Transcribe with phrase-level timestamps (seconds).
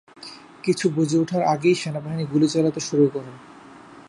[0.63, 3.31] কিছু বুঝে ওঠার আগেই সেনাবাহিনী গুলি চালাতে শুরু করে।